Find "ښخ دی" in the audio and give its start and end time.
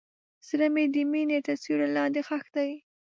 2.27-2.71